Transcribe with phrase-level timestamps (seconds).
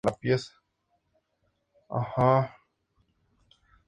[0.03, 2.57] El tamaño es similar a la de Colombia.